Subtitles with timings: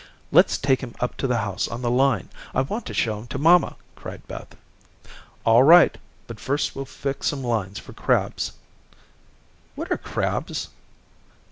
[0.31, 2.29] "Let's take him up to the house on the line.
[2.55, 4.57] I want to show him to mamma," cried Beth.
[5.45, 8.53] "All right, but first we'll fix some lines for crabs."
[9.75, 10.69] "What are crabs?"